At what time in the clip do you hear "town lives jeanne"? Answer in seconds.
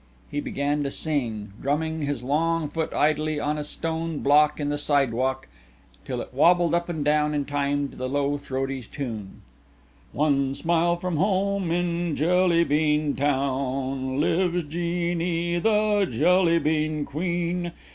13.15-15.61